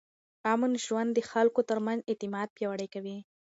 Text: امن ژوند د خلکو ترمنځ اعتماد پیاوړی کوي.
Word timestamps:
امن 0.53 0.71
ژوند 0.85 1.09
د 1.13 1.19
خلکو 1.31 1.61
ترمنځ 1.69 1.99
اعتماد 2.09 2.47
پیاوړی 2.57 2.87
کوي. 2.93 3.17